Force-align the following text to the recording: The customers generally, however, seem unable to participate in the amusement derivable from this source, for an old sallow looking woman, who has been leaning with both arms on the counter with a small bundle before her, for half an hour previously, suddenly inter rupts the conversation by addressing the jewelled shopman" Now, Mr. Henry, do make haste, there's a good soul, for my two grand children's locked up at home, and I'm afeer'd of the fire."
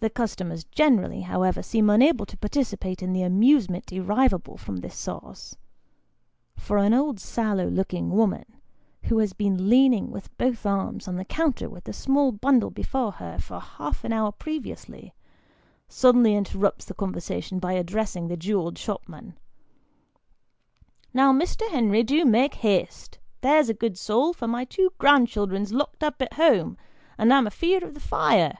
The 0.00 0.10
customers 0.10 0.62
generally, 0.64 1.22
however, 1.22 1.62
seem 1.62 1.88
unable 1.88 2.26
to 2.26 2.36
participate 2.36 3.02
in 3.02 3.14
the 3.14 3.22
amusement 3.22 3.86
derivable 3.86 4.58
from 4.58 4.76
this 4.76 4.94
source, 4.94 5.56
for 6.54 6.76
an 6.76 6.92
old 6.92 7.18
sallow 7.18 7.64
looking 7.66 8.10
woman, 8.10 8.44
who 9.04 9.16
has 9.20 9.32
been 9.32 9.70
leaning 9.70 10.10
with 10.10 10.36
both 10.36 10.66
arms 10.66 11.08
on 11.08 11.16
the 11.16 11.24
counter 11.24 11.70
with 11.70 11.88
a 11.88 11.94
small 11.94 12.30
bundle 12.30 12.68
before 12.70 13.10
her, 13.12 13.38
for 13.38 13.58
half 13.58 14.04
an 14.04 14.12
hour 14.12 14.32
previously, 14.32 15.14
suddenly 15.88 16.34
inter 16.34 16.58
rupts 16.58 16.84
the 16.84 16.92
conversation 16.92 17.58
by 17.58 17.72
addressing 17.72 18.28
the 18.28 18.36
jewelled 18.36 18.76
shopman" 18.76 19.38
Now, 21.14 21.32
Mr. 21.32 21.66
Henry, 21.70 22.02
do 22.02 22.22
make 22.26 22.52
haste, 22.56 23.18
there's 23.40 23.70
a 23.70 23.74
good 23.74 23.96
soul, 23.96 24.34
for 24.34 24.46
my 24.46 24.66
two 24.66 24.92
grand 24.98 25.28
children's 25.28 25.72
locked 25.72 26.04
up 26.04 26.20
at 26.20 26.34
home, 26.34 26.76
and 27.16 27.32
I'm 27.32 27.46
afeer'd 27.46 27.82
of 27.82 27.94
the 27.94 28.00
fire." 28.00 28.58